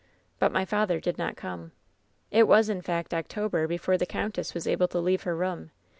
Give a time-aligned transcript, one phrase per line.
[0.41, 1.73] *^nt my father did not come.
[2.33, 5.69] ^^t wasy in fact, October before the conntess was able to leave her room.